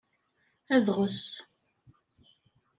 Adɣes. 0.75 1.21